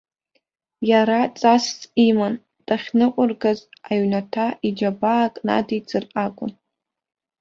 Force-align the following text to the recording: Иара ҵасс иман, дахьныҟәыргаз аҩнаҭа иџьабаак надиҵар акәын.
Иара 0.89 1.19
ҵасс 1.39 1.75
иман, 2.07 2.35
дахьныҟәыргаз 2.65 3.59
аҩнаҭа 3.89 4.45
иџьабаак 4.67 5.33
надиҵар 5.47 6.05
акәын. 6.25 6.51